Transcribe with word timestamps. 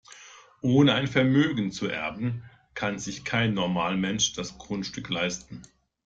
Ohne 0.61 0.95
ein 0.95 1.05
Vermögen 1.05 1.71
zu 1.71 1.85
erben, 1.87 2.41
kann 2.73 2.97
sich 2.97 3.23
kein 3.23 3.53
Normalmensch 3.53 4.33
das 4.33 4.57
Grundstück 4.57 5.09
leisten. 5.09 5.61